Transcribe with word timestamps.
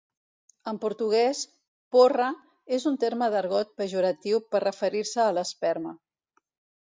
En 0.69 0.77
portuguès, 0.85 1.41
"Porra" 1.95 2.29
és 2.79 2.87
un 2.91 2.97
terme 3.03 3.27
d'argot 3.35 3.71
pejoratiu 3.81 4.41
per 4.55 4.63
referir-se 4.67 5.21
a 5.27 5.35
l'esperma. 5.39 5.93